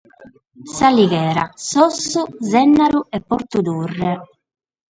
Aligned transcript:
S'Alighera, 0.75 1.43
Sossu, 1.65 2.25
Sènnaru 2.55 3.05
e 3.19 3.23
Portu 3.29 3.65
Turre. 3.69 4.19